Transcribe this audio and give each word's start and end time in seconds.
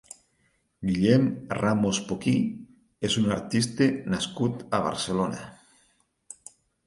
Guillem 0.91 1.25
Ramos-Poquí 1.57 2.33
és 3.09 3.17
un 3.23 3.35
artista 3.35 3.89
nascut 4.15 4.65
a 4.79 4.83
Barcelona. 4.87 5.45